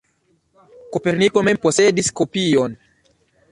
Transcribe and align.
Koperniko 0.95 1.45
mem 1.49 1.61
posedis 1.67 2.11
kopion. 2.23 2.77